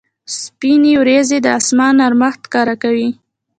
[0.39, 3.09] سپینې ورېځې د اسمان نرمښت ښکاره کوي.